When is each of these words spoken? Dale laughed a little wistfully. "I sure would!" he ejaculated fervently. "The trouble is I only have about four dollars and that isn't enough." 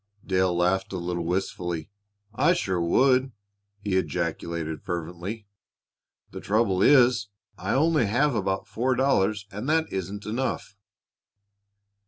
Dale 0.25 0.57
laughed 0.57 0.93
a 0.93 0.97
little 0.97 1.23
wistfully. 1.25 1.91
"I 2.33 2.53
sure 2.53 2.81
would!" 2.81 3.33
he 3.81 3.97
ejaculated 3.97 4.81
fervently. 4.81 5.45
"The 6.31 6.41
trouble 6.41 6.81
is 6.81 7.27
I 7.55 7.75
only 7.75 8.07
have 8.07 8.33
about 8.33 8.67
four 8.67 8.95
dollars 8.95 9.45
and 9.51 9.69
that 9.69 9.93
isn't 9.93 10.25
enough." 10.25 10.75